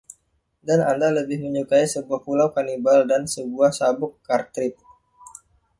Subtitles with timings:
[0.67, 4.73] Dan Anda lebih menyukai sebuah pulau kanibal dan sebuah sabuk kartrid.